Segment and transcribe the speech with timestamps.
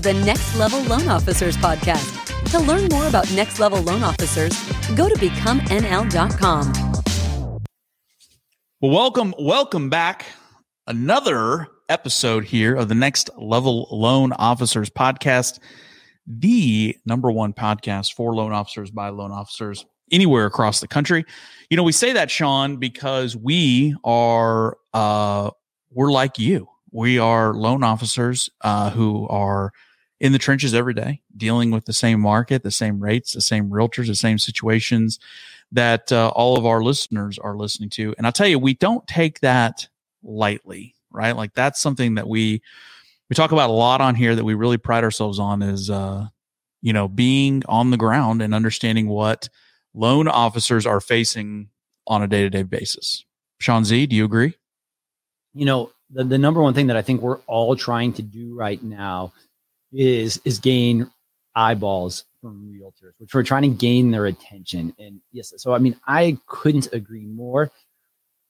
[0.00, 2.50] is the Next Level Loan Officers Podcast.
[2.50, 4.50] To learn more about Next Level Loan Officers,
[4.94, 6.72] go to becomενl.com.
[8.80, 10.26] Well, welcome, welcome back.
[10.86, 15.58] Another episode here of the Next Level Loan Officers Podcast,
[16.26, 21.24] the number one podcast for loan officers by loan officers anywhere across the country.
[21.68, 25.50] You know, we say that, Sean, because we are uh
[25.92, 26.68] we're like you.
[26.92, 29.72] We are loan officers uh, who are
[30.20, 33.70] in the trenches every day, dealing with the same market, the same rates, the same
[33.70, 35.18] realtors, the same situations
[35.72, 38.14] that uh, all of our listeners are listening to.
[38.18, 39.88] And I'll tell you, we don't take that
[40.22, 41.34] lightly, right?
[41.34, 42.62] Like that's something that we
[43.28, 46.26] we talk about a lot on here that we really pride ourselves on is uh,
[46.82, 49.48] you know, being on the ground and understanding what
[49.94, 51.68] loan officers are facing
[52.06, 53.24] on a day-to-day basis.
[53.58, 54.54] Sean Z, do you agree?
[55.54, 58.54] You know, the, the number one thing that I think we're all trying to do
[58.54, 59.32] right now
[59.92, 61.10] is is gain
[61.54, 64.94] eyeballs from realtors, which we're trying to gain their attention.
[64.98, 67.70] And yes, so I mean, I couldn't agree more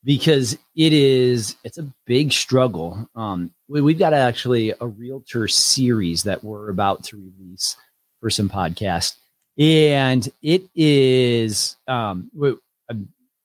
[0.04, 3.08] because it is it's a big struggle.
[3.14, 7.76] Um, we, we've got actually a realtor series that we're about to release
[8.20, 9.16] for some podcast,
[9.58, 12.54] and it is um, we,
[12.90, 12.94] I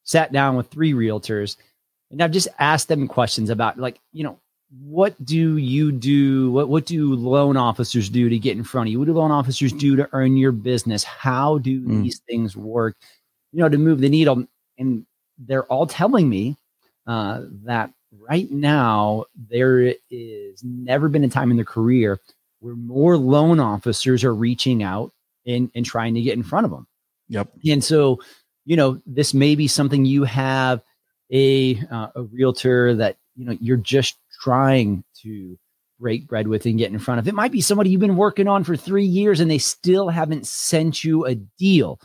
[0.03, 1.57] sat down with three realtors
[2.11, 4.39] and I've just asked them questions about like, you know,
[4.71, 6.51] what do you do?
[6.51, 8.99] What what do loan officers do to get in front of you?
[8.99, 11.03] What do loan officers do to earn your business?
[11.03, 12.03] How do mm.
[12.03, 12.95] these things work?
[13.51, 14.45] You know, to move the needle.
[14.77, 15.05] And
[15.37, 16.57] they're all telling me
[17.07, 22.19] uh, that right now there is never been a time in their career
[22.59, 25.11] where more loan officers are reaching out
[25.45, 26.87] and, and trying to get in front of them.
[27.29, 27.49] Yep.
[27.67, 28.19] And so,
[28.65, 30.81] you know, this may be something you have
[31.31, 35.57] a uh, a realtor that you know you're just trying to
[35.99, 37.27] break bread with and get in front of.
[37.27, 40.45] It might be somebody you've been working on for 3 years and they still haven't
[40.45, 41.99] sent you a deal.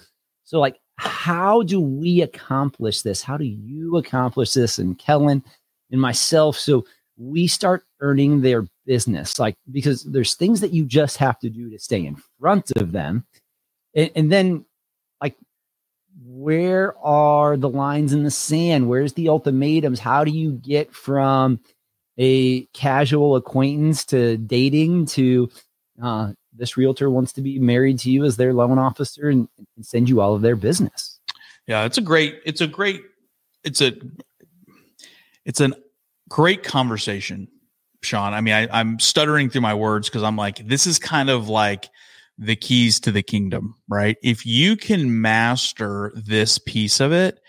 [0.44, 3.22] So like how do we accomplish this?
[3.22, 5.42] How do you accomplish this and Kellen
[5.90, 6.84] and myself so
[7.18, 11.68] we start earning their business like because there's things that you just have to do
[11.70, 13.26] to stay in front of them
[13.94, 14.64] and, and then
[15.20, 15.36] like,
[16.24, 18.88] where are the lines in the sand?
[18.88, 20.00] Where's the ultimatums?
[20.00, 21.60] How do you get from
[22.20, 25.50] a casual acquaintance to dating to
[26.02, 29.86] uh, this realtor wants to be married to you as their loan officer and, and
[29.86, 31.18] send you all of their business?
[31.66, 33.02] Yeah, it's a great, it's a great,
[33.64, 33.94] it's a,
[35.46, 35.70] it's a
[36.28, 37.48] great conversation,
[38.02, 38.34] Sean.
[38.34, 41.48] I mean, I, I'm stuttering through my words because I'm like, this is kind of
[41.48, 41.88] like
[42.36, 44.18] the keys to the kingdom, right?
[44.22, 47.40] If you can master this piece of it,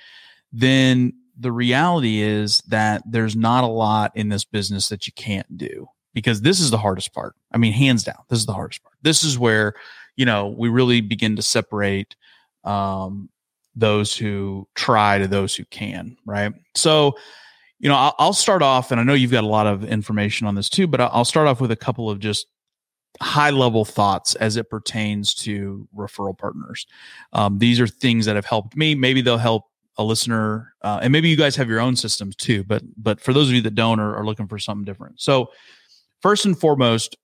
[0.54, 5.58] then the reality is that there's not a lot in this business that you can't
[5.58, 7.36] do because this is the hardest part.
[7.52, 8.96] I mean, hands down, this is the hardest part.
[9.02, 9.74] This is where,
[10.16, 12.16] you know, we really begin to separate
[12.64, 13.30] um,
[13.76, 16.54] those who try to those who can, right?
[16.76, 17.16] So,
[17.80, 20.46] you know, I'll, I'll, start off, and I know you've got a lot of information
[20.46, 22.46] on this too, but I'll start off with a couple of just
[23.20, 26.86] high level thoughts as it pertains to referral partners.
[27.34, 28.94] Um, these are things that have helped me.
[28.94, 29.71] Maybe they'll help
[30.02, 32.64] a listener, uh, and maybe you guys have your own systems too.
[32.64, 35.52] But but for those of you that don't or are looking for something different, so
[36.22, 37.18] first and foremost,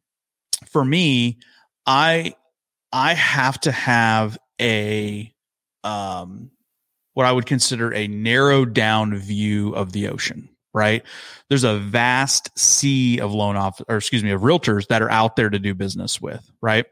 [0.70, 1.38] for me,
[1.86, 2.34] I
[2.92, 5.32] I have to have a
[5.82, 6.50] um,
[7.12, 11.04] what I would consider a narrowed down view of the ocean right?
[11.48, 15.36] There's a vast sea of loan off or excuse me, of realtors that are out
[15.36, 16.84] there to do business with, right?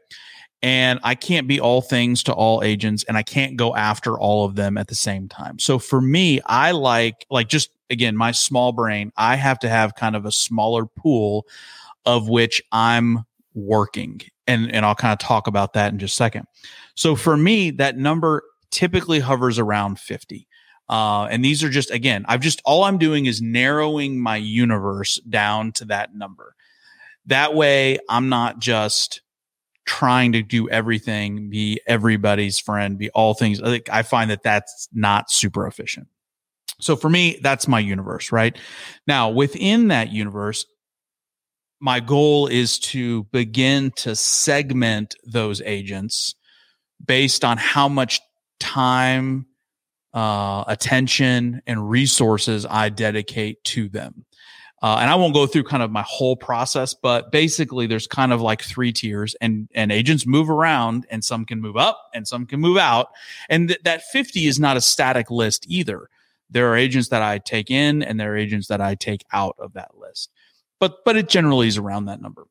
[0.63, 4.45] And I can't be all things to all agents and I can't go after all
[4.45, 5.59] of them at the same time.
[5.59, 9.95] So for me, I like like just again, my small brain, I have to have
[9.95, 11.45] kind of a smaller pool
[12.05, 14.21] of which I'm working.
[14.47, 16.47] And and I'll kind of talk about that in just a second.
[16.95, 20.47] So for me, that number typically hovers around 50.
[20.89, 25.15] Uh, and these are just, again, I've just, all I'm doing is narrowing my universe
[25.29, 26.55] down to that number.
[27.27, 29.21] That way, I'm not just
[29.85, 33.61] trying to do everything, be everybody's friend, be all things.
[33.61, 36.07] I, think, I find that that's not super efficient.
[36.79, 38.57] So for me, that's my universe, right?
[39.07, 40.65] Now, within that universe,
[41.79, 46.35] my goal is to begin to segment those agents
[47.05, 48.21] based on how much
[48.59, 49.45] time
[50.13, 54.25] uh, attention and resources I dedicate to them.
[54.83, 58.33] Uh, and I won't go through kind of my whole process, but basically there's kind
[58.33, 62.27] of like three tiers and, and agents move around and some can move up and
[62.27, 63.07] some can move out.
[63.49, 66.09] And th- that 50 is not a static list either.
[66.49, 69.55] There are agents that I take in and there are agents that I take out
[69.57, 70.29] of that list,
[70.81, 72.45] but, but it generally is around that number.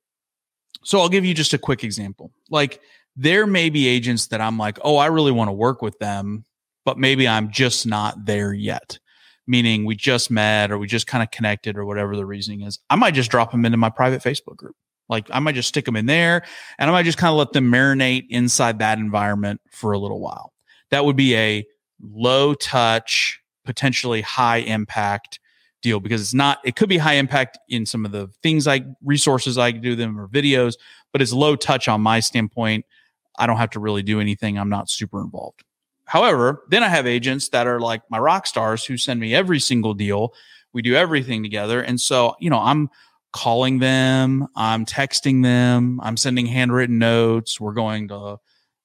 [0.84, 2.32] So I'll give you just a quick example.
[2.48, 2.80] Like
[3.14, 6.46] there may be agents that I'm like, oh, I really want to work with them,
[6.86, 8.98] but maybe I'm just not there yet.
[9.46, 12.78] Meaning we just met or we just kind of connected or whatever the reasoning is.
[12.88, 14.76] I might just drop them into my private Facebook group.
[15.08, 16.44] Like I might just stick them in there
[16.78, 20.20] and I might just kind of let them marinate inside that environment for a little
[20.20, 20.52] while.
[20.90, 21.66] That would be a
[22.00, 25.40] low touch, potentially high impact
[25.82, 28.84] deal because it's not, it could be high impact in some of the things like
[29.04, 30.74] resources I do them or videos,
[31.12, 32.86] but it's low touch on my standpoint.
[33.38, 34.58] I don't have to really do anything.
[34.58, 35.64] I'm not super involved.
[36.12, 39.58] However, then I have agents that are like my rock stars who send me every
[39.58, 40.34] single deal.
[40.74, 41.80] We do everything together.
[41.80, 42.90] And so, you know, I'm
[43.32, 47.58] calling them, I'm texting them, I'm sending handwritten notes.
[47.58, 48.36] We're going to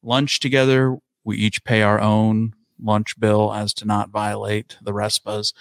[0.01, 0.95] lunch together.
[1.25, 5.51] We each pay our own lunch bill as to not violate the RESPAs.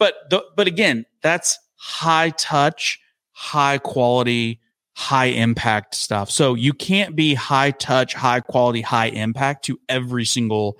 [0.00, 2.98] But the, but again, that's high touch,
[3.30, 4.58] high quality,
[4.94, 6.28] high impact stuff.
[6.28, 10.76] So you can't be high touch, high quality, high impact to every single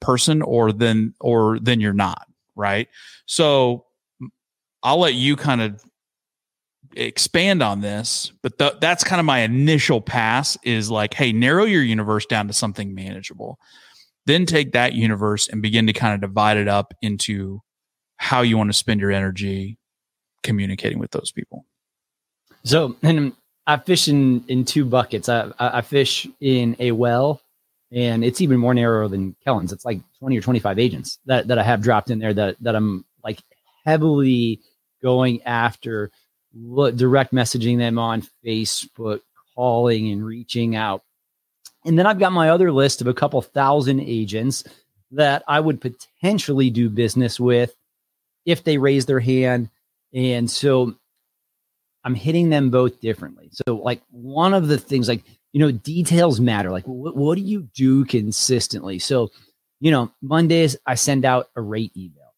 [0.00, 2.88] person or then or then you're not, right?
[3.26, 3.86] So
[4.82, 5.82] I'll let you kind of
[6.94, 11.64] expand on this, but th- that's kind of my initial pass is like, hey, narrow
[11.64, 13.58] your universe down to something manageable.
[14.26, 17.60] Then take that universe and begin to kind of divide it up into
[18.16, 19.78] how you want to spend your energy
[20.42, 21.64] communicating with those people.
[22.64, 23.32] So, and
[23.66, 25.28] I fish in, in two buckets.
[25.28, 27.40] I, I fish in a well,
[27.92, 29.72] and it's even more narrow than Kellen's.
[29.72, 32.74] It's like 20 or 25 agents that, that I have dropped in there that, that
[32.74, 33.40] I'm like
[33.84, 34.60] heavily
[35.02, 36.10] going after
[36.52, 39.20] direct messaging them on Facebook,
[39.54, 41.02] calling and reaching out.
[41.84, 44.64] And then I've got my other list of a couple thousand agents
[45.12, 47.74] that I would potentially do business with
[48.44, 49.70] if they raise their hand.
[50.12, 50.94] And so
[52.04, 53.50] I'm hitting them both differently.
[53.52, 55.24] So, like, one of the things, like,
[55.56, 56.70] you know, details matter.
[56.70, 58.98] Like, what, what do you do consistently?
[58.98, 59.30] So,
[59.80, 62.34] you know, Mondays, I send out a rate email.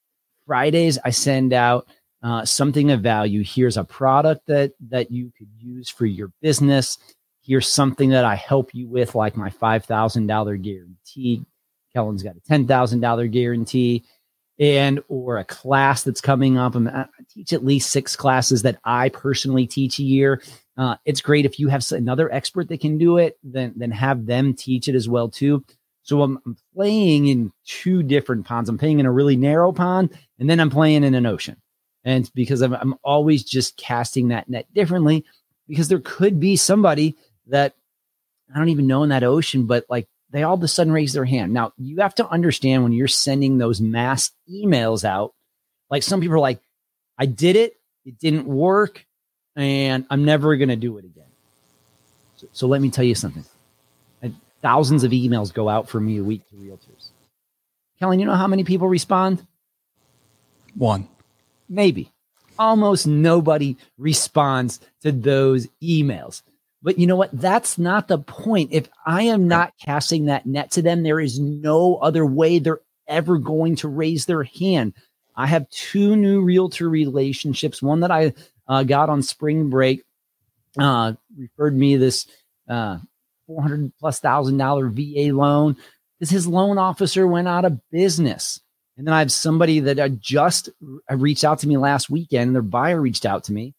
[0.46, 1.88] Fridays, I send out
[2.22, 3.42] uh, something of value.
[3.42, 6.96] Here's a product that that you could use for your business.
[7.42, 11.44] Here's something that I help you with, like my five thousand dollar guarantee.
[11.92, 14.04] Kellen's got a ten thousand dollar guarantee,
[14.60, 16.76] and or a class that's coming up.
[16.76, 20.40] I teach at least six classes that I personally teach a year.
[20.78, 24.26] Uh, it's great if you have another expert that can do it, then then have
[24.26, 25.64] them teach it as well too.
[26.02, 28.70] So I'm, I'm playing in two different ponds.
[28.70, 31.56] I'm playing in a really narrow pond, and then I'm playing in an ocean.
[32.04, 35.24] And because I'm, I'm always just casting that net differently,
[35.66, 37.16] because there could be somebody
[37.48, 37.74] that
[38.54, 41.12] I don't even know in that ocean, but like they all of a sudden raise
[41.12, 41.52] their hand.
[41.52, 45.34] Now, you have to understand when you're sending those mass emails out,
[45.90, 46.60] like some people are like,
[47.18, 47.74] I did it,
[48.04, 49.04] it didn't work,
[49.56, 51.24] and I'm never going to do it again.
[52.36, 53.44] So, so, let me tell you something.
[54.22, 57.10] And thousands of emails go out for me a week to realtors.
[57.98, 59.44] Kellen, you know how many people respond?
[60.76, 61.08] One.
[61.68, 62.12] Maybe.
[62.58, 66.42] Almost nobody responds to those emails.
[66.82, 67.30] But you know what?
[67.32, 68.70] That's not the point.
[68.72, 72.80] If I am not casting that net to them, there is no other way they're
[73.08, 74.94] ever going to raise their hand.
[75.34, 77.82] I have two new realtor relationships.
[77.82, 78.32] One that I
[78.68, 80.04] uh, got on spring break
[80.78, 82.26] uh, referred me this
[82.68, 82.98] uh,
[83.46, 85.76] 400 plus thousand dollar VA loan
[86.18, 88.60] because his loan officer went out of business.
[88.96, 90.68] And then I have somebody that I just
[91.08, 92.54] reached out to me last weekend.
[92.54, 93.74] Their buyer reached out to me.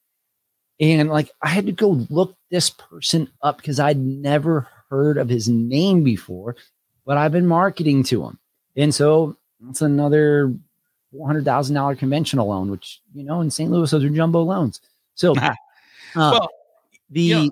[0.79, 5.27] And like I had to go look this person up because I'd never heard of
[5.27, 6.55] his name before,
[7.05, 8.39] but I've been marketing to him.
[8.77, 10.55] And so that's another
[11.13, 13.71] $400,000 conventional loan, which, you know, in St.
[13.71, 14.81] Louis, those are jumbo loans.
[15.15, 15.53] So, uh,
[16.15, 16.49] well,
[17.09, 17.49] the, you know,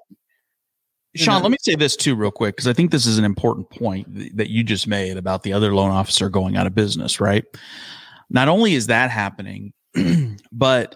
[1.15, 3.69] Sean, let me say this too, real quick, because I think this is an important
[3.69, 7.43] point that you just made about the other loan officer going out of business, right?
[8.29, 9.73] Not only is that happening,
[10.51, 10.95] but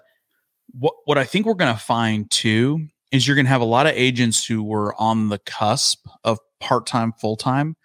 [0.74, 3.66] what what I think we're going to find too is you're going to have a
[3.66, 7.76] lot of agents who were on the cusp of part time, full time,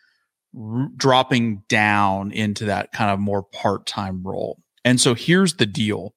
[0.56, 4.58] r- dropping down into that kind of more part time role.
[4.86, 6.14] And so here's the deal: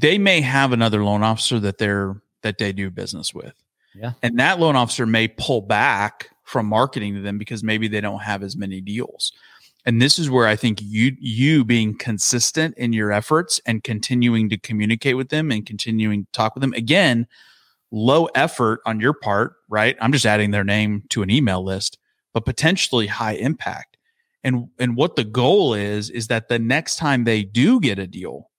[0.00, 3.54] they may have another loan officer that they're that they do business with,
[3.96, 8.00] yeah, and that loan officer may pull back from marketing to them because maybe they
[8.00, 9.32] don't have as many deals.
[9.86, 14.48] And this is where i think you you being consistent in your efforts and continuing
[14.50, 16.74] to communicate with them and continuing to talk with them.
[16.74, 17.26] Again
[17.92, 19.96] low effort on your part right?
[20.00, 21.98] I'm just adding their name to an email list
[22.34, 23.95] but potentially high impact
[24.46, 28.06] and and what the goal is is that the next time they do get a
[28.06, 28.50] deal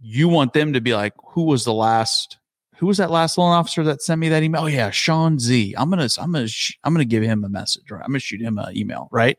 [0.00, 2.38] you want them to be like who was the last
[2.80, 4.62] who was that last loan officer that sent me that email?
[4.62, 5.74] Oh yeah, Sean Z.
[5.76, 8.00] I'm gonna I'm gonna sh- I'm gonna give him a message, right?
[8.02, 9.36] I'm gonna shoot him an email, right?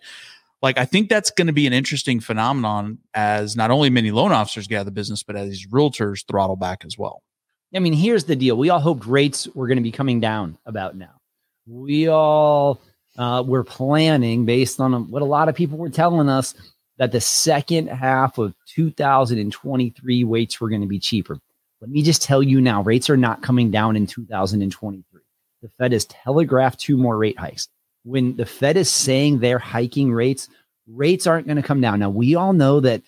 [0.62, 4.32] Like I think that's going to be an interesting phenomenon as not only many loan
[4.32, 7.24] officers get out of the business, but as these realtors throttle back as well.
[7.74, 10.60] I mean, here's the deal: we all hoped rates were going to be coming down
[10.68, 11.20] about now.
[11.66, 12.80] We all
[13.22, 16.56] uh, were planning based on what a lot of people were telling us
[16.98, 21.38] that the second half of 2023 rates were going to be cheaper.
[21.82, 25.22] Let me just tell you now, rates are not coming down in 2023.
[25.62, 27.70] The Fed has telegraphed two more rate hikes.
[28.04, 30.50] When the Fed is saying they're hiking rates,
[30.88, 32.00] rates aren't going to come down.
[32.00, 33.04] Now, we all know that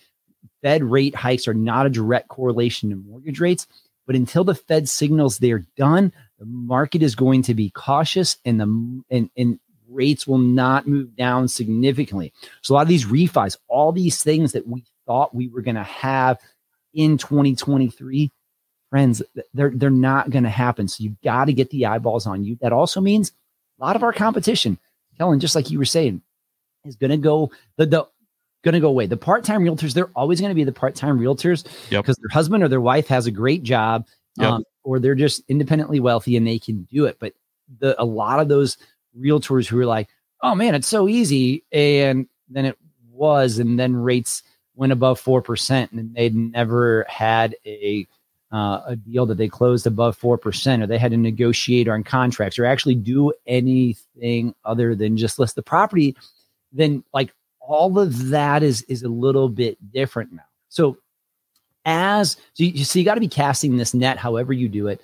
[0.62, 3.66] Fed rate hikes are not a direct correlation to mortgage rates,
[4.06, 8.60] but until the Fed signals they're done, the market is going to be cautious and
[8.60, 9.60] the and, and
[9.94, 12.34] rates will not move down significantly.
[12.62, 15.76] So a lot of these refis, all these things that we thought we were going
[15.76, 16.40] to have
[16.94, 18.32] in 2023,
[18.90, 19.24] friends,
[19.54, 20.88] they're they're not going to happen.
[20.88, 22.58] So you've got to get the eyeballs on you.
[22.62, 23.32] That also means
[23.80, 24.78] a lot of our competition,
[25.18, 26.22] Kellen, just like you were saying,
[26.86, 28.08] is going to go the the
[28.64, 29.08] going to go away.
[29.08, 32.06] The part-time realtors, they're always going to be the part-time realtors because yep.
[32.06, 34.08] their husband or their wife has a great job,
[34.38, 34.52] yep.
[34.52, 37.18] um, or they're just independently wealthy and they can do it.
[37.20, 37.34] But
[37.80, 38.78] the a lot of those
[39.18, 40.10] realtors who were like,
[40.42, 41.64] oh man, it's so easy.
[41.72, 42.78] And then it
[43.12, 44.44] was, and then rates
[44.76, 48.08] went above 4%, and they'd never had a
[48.52, 52.60] uh, a deal that they closed above 4%, or they had to negotiate on contracts
[52.60, 56.16] or actually do anything other than just list the property,
[56.72, 60.44] then like all of that is is a little bit different now.
[60.70, 60.98] So
[61.86, 65.02] as so you, so you got to be casting this net however you do it.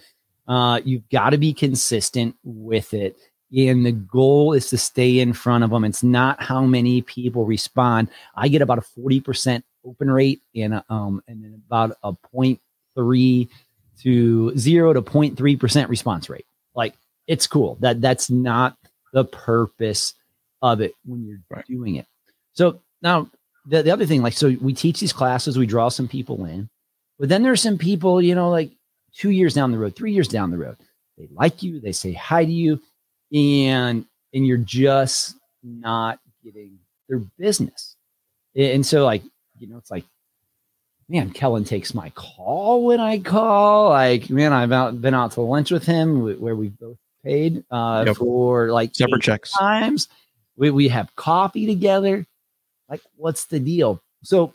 [0.47, 3.17] Uh, you've got to be consistent with it
[3.56, 5.84] and the goal is to stay in front of them.
[5.84, 8.10] It's not how many people respond.
[8.36, 13.50] I get about a 40% open rate and, um, and then about a 0.3
[14.01, 16.46] to 0 to 0.3% response rate.
[16.75, 16.94] Like
[17.27, 17.77] it's cool.
[17.79, 18.77] That that's not
[19.13, 20.13] the purpose
[20.62, 21.65] of it when you're right.
[21.65, 22.06] doing it.
[22.53, 23.29] So now
[23.65, 26.70] the, the other thing, like, so we teach these classes, we draw some people in,
[27.18, 28.72] but then there's some people, you know, like
[29.13, 30.77] two years down the road, three years down the road,
[31.18, 32.82] they like you, they say hi to you,
[33.33, 37.95] and and you're just not getting their business.
[38.55, 39.24] And so like,
[39.57, 40.05] you know, it's like,
[41.07, 43.89] man, Kellen takes my call when I call.
[43.89, 48.03] Like, man, I've out, been out to lunch with him where we both paid uh,
[48.07, 48.17] yep.
[48.17, 50.07] for like separate checks times.
[50.55, 52.25] We, we have coffee together.
[52.88, 54.01] Like, what's the deal?
[54.24, 54.53] So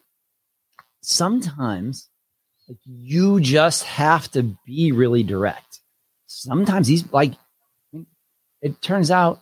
[1.02, 2.09] sometimes
[2.69, 5.81] like, you just have to be really direct.
[6.26, 7.35] Sometimes these like
[8.64, 9.40] it turns out,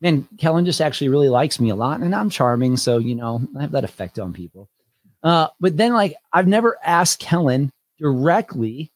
[0.00, 3.46] man, Kellen just actually really likes me a lot, and I'm charming, so you know
[3.56, 4.68] I have that effect on people.
[5.22, 8.90] Uh, but then, like, I've never asked Kellen directly,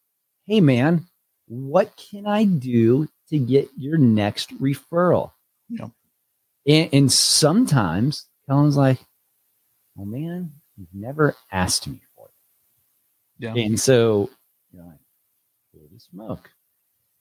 [0.47, 1.06] "Hey, man,
[1.47, 5.33] what can I do to get your next referral?"
[5.68, 5.88] Yeah.
[6.66, 8.99] And, and sometimes Kellen's like,
[9.99, 13.54] "Oh man, you've never asked me for it." Yeah.
[13.62, 14.30] And so
[14.73, 15.00] you're like,
[15.75, 16.50] "Holy smoke,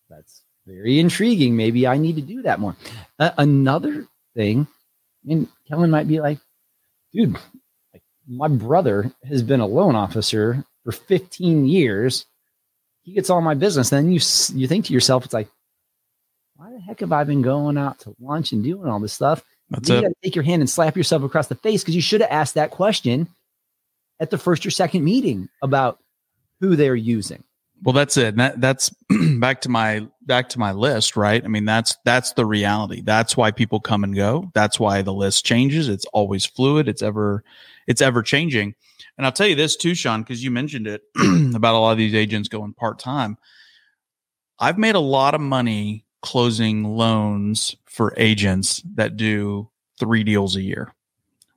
[0.10, 1.56] that's very intriguing.
[1.56, 2.76] Maybe I need to do that more.
[3.20, 4.68] Uh, another thing,
[5.28, 6.40] and Kellen might be like,
[7.14, 7.38] dude,
[8.28, 12.26] my brother has been a loan officer for 15 years.
[13.04, 13.90] He gets all my business.
[13.90, 14.20] Then you
[14.54, 15.50] you think to yourself, it's like,
[16.56, 19.44] why the heck have I been going out to lunch and doing all this stuff?
[19.70, 22.02] That's you got to take your hand and slap yourself across the face because you
[22.02, 23.28] should have asked that question
[24.20, 26.00] at the first or second meeting about
[26.60, 27.44] who they're using.
[27.84, 28.36] Well, that's it.
[28.38, 28.94] That, that's
[29.40, 31.44] back to my back to my list, right?
[31.44, 33.02] I mean, that's that's the reality.
[33.02, 34.52] That's why people come and go.
[34.54, 35.88] That's why the list changes.
[35.90, 36.88] It's always fluid.
[36.88, 37.44] It's ever
[37.88, 38.76] it's ever changing.
[39.18, 41.04] And I'll tell you this too, Sean, because you mentioned it
[41.56, 43.38] about a lot of these agents going part time.
[44.60, 50.62] I've made a lot of money closing loans for agents that do three deals a
[50.62, 50.94] year,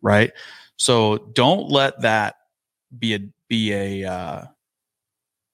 [0.02, 0.32] right?
[0.76, 2.36] So don't let that
[2.96, 4.44] be a be a uh,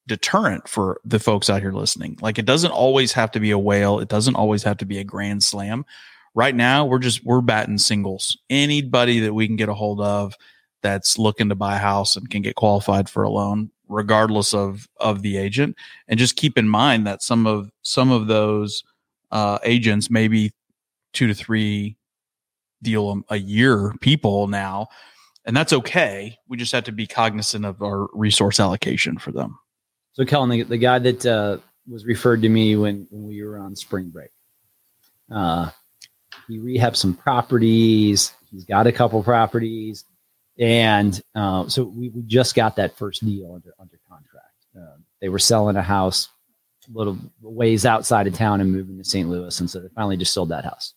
[0.07, 2.19] deterrent for the folks out here listening.
[2.21, 3.99] Like it doesn't always have to be a whale.
[4.01, 5.85] It doesn't always have to be a grand slam.
[6.35, 8.37] Right now, we're just we're batting singles.
[8.51, 10.35] Anybody that we can get a hold of
[10.83, 14.89] that's looking to buy a house and can get qualified for a loan, regardless of
[14.99, 15.77] of the agent.
[16.09, 18.83] And just keep in mind that some of some of those
[19.31, 20.53] uh, agents, maybe
[21.13, 21.97] two to three
[22.83, 24.89] deal a, a year people now,
[25.47, 26.37] and that's okay.
[26.49, 29.59] We just have to be cognizant of our resource allocation for them.
[30.15, 33.59] So, Kellen, the, the guy that uh, was referred to me when, when we were
[33.59, 34.31] on spring break,
[35.31, 35.71] uh,
[36.49, 38.33] he rehabbed some properties.
[38.51, 40.05] He's got a couple properties.
[40.59, 44.55] And uh, so we, we just got that first deal under, under contract.
[44.77, 46.29] Uh, they were selling a house
[46.89, 49.29] a little ways outside of town and moving to St.
[49.29, 49.59] Louis.
[49.59, 50.95] And so they finally just sold that house.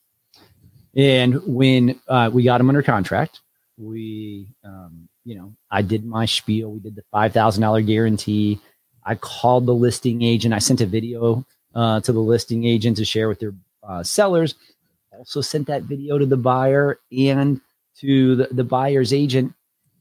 [0.96, 3.42] And when uh, we got him under contract,
[3.78, 6.72] we, um, you know, I did my spiel.
[6.72, 8.60] We did the $5,000 guarantee.
[9.08, 10.54] I called the listing agent.
[10.54, 14.56] I sent a video uh, to the listing agent to share with their uh, sellers.
[15.18, 17.62] Also sent that video to the buyer and
[18.00, 19.54] to the, the buyer's agent.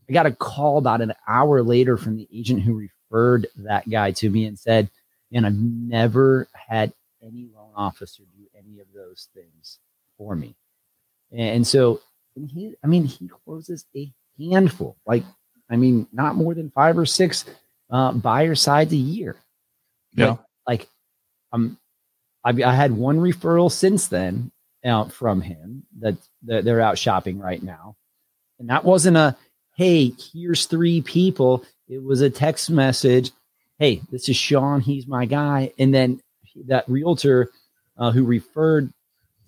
[0.09, 4.11] I got a call about an hour later from the agent who referred that guy
[4.11, 4.91] to me and said,
[5.33, 9.79] and I've never had any loan officer do any of those things
[10.19, 10.57] for me.
[11.33, 12.01] And so
[12.35, 15.23] and he, I mean, he closes a handful, like,
[15.71, 17.45] I mean, not more than five or six
[17.91, 19.37] uh, buyer sides a year.
[20.15, 20.31] Yeah.
[20.31, 20.89] But, like,
[21.53, 21.79] um,
[22.45, 24.51] I, I had one referral since then
[24.85, 27.97] out from him that, that they're out shopping right now.
[28.59, 29.37] And that wasn't a,
[29.77, 31.65] hey, here's three people.
[31.89, 33.31] It was a text message
[33.79, 34.81] hey, this is Sean.
[34.81, 35.73] He's my guy.
[35.79, 36.21] And then
[36.67, 37.51] that realtor
[37.99, 38.93] uh, who referred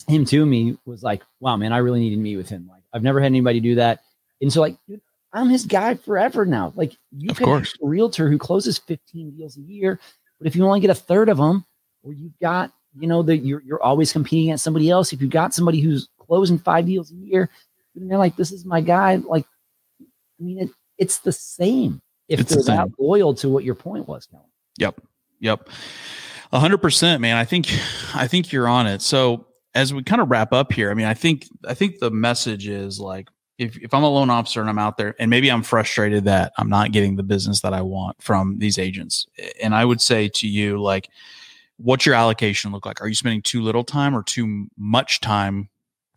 [0.06, 2.68] him to me was like, wow, man, I really need to meet with him.
[2.70, 4.00] Like, I've never had anybody do that.
[4.40, 5.00] And so, like, dude,
[5.32, 6.72] I'm his guy forever now.
[6.74, 7.74] Like, you of can course.
[7.82, 10.00] a realtor who closes 15 deals a year,
[10.38, 11.64] but if you only get a third of them,
[12.02, 15.12] or you've got, you know, that you're you're always competing against somebody else.
[15.12, 17.50] If you've got somebody who's closing five deals a year,
[17.94, 19.16] and they're like, this is my guy.
[19.16, 19.44] Like,
[20.00, 23.74] I mean, it, it's the same if it's they're the that loyal to what your
[23.74, 24.46] point was, Kellen.
[24.78, 25.00] Yep.
[25.40, 25.68] Yep.
[26.52, 27.36] A hundred percent, man.
[27.36, 27.68] I think,
[28.14, 29.02] I think you're on it.
[29.02, 32.10] So as we kind of wrap up here, I mean, I think, I think the
[32.10, 35.50] message is like, if, if I'm a loan officer and I'm out there and maybe
[35.50, 39.26] I'm frustrated that I'm not getting the business that I want from these agents.
[39.62, 41.08] And I would say to you, like,
[41.76, 43.00] what's your allocation look like?
[43.00, 45.68] Are you spending too little time or too much time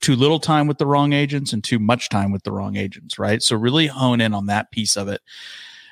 [0.01, 3.17] too little time with the wrong agents and too much time with the wrong agents,
[3.19, 3.41] right?
[3.41, 5.21] So really hone in on that piece of it.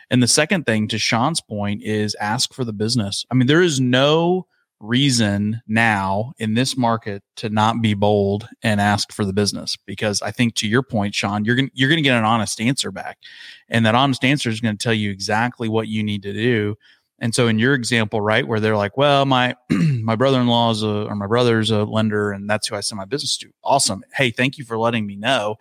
[0.09, 3.25] And the second thing, to Sean's point, is ask for the business.
[3.29, 4.47] I mean, there is no
[4.79, 10.21] reason now in this market to not be bold and ask for the business because
[10.21, 13.17] I think to your point, Sean, you're gonna you're to get an honest answer back,
[13.67, 16.75] and that honest answer is going to tell you exactly what you need to do.
[17.19, 21.05] And so, in your example, right, where they're like, "Well, my my brother-in-law is a
[21.05, 24.03] or my brother's a lender, and that's who I send my business to." Awesome.
[24.13, 25.55] Hey, thank you for letting me know.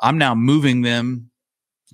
[0.00, 1.31] I'm now moving them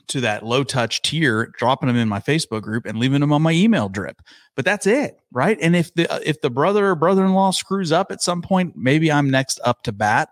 [0.08, 3.42] to that low touch tier, dropping them in my Facebook group and leaving them on
[3.42, 4.22] my email drip.
[4.54, 5.58] But that's it, right?
[5.60, 9.30] And if the if the brother or brother-in-law screws up at some point, maybe I'm
[9.30, 10.30] next up to bat,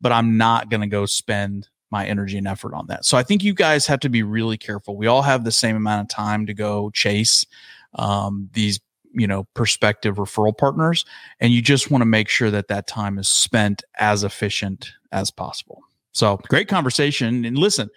[0.00, 3.04] but I'm not going to go spend my energy and effort on that.
[3.04, 4.96] So I think you guys have to be really careful.
[4.96, 7.46] We all have the same amount of time to go chase
[7.94, 8.80] um, these
[9.12, 11.04] you know prospective referral partners
[11.40, 15.30] and you just want to make sure that that time is spent as efficient as
[15.30, 17.88] possible so great conversation and listen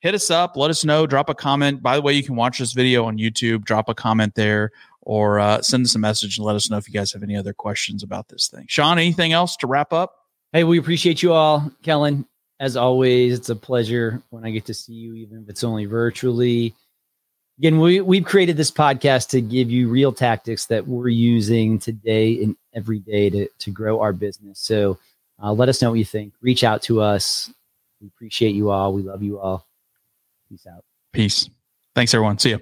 [0.00, 1.82] hit us up, let us know, drop a comment.
[1.82, 4.70] By the way, you can watch this video on YouTube, drop a comment there,
[5.02, 7.36] or uh, send us a message and let us know if you guys have any
[7.36, 8.66] other questions about this thing.
[8.68, 10.14] Sean, anything else to wrap up?
[10.52, 11.70] Hey, we appreciate you all.
[11.82, 12.26] Kellen,
[12.60, 15.86] as always, it's a pleasure when I get to see you, even if it's only
[15.86, 16.74] virtually.
[17.58, 22.42] Again, we, we've created this podcast to give you real tactics that we're using today
[22.42, 24.60] and every day to, to grow our business.
[24.60, 24.98] So
[25.42, 26.34] uh, let us know what you think.
[26.40, 27.52] Reach out to us.
[28.00, 28.92] We appreciate you all.
[28.92, 29.67] We love you all.
[30.48, 30.84] Peace out.
[31.12, 31.50] Peace.
[31.94, 32.38] Thanks, everyone.
[32.38, 32.60] See you.